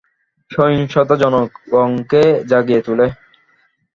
[0.51, 3.07] সহিংসতা জনগণকে জাগিয়ে তোলে।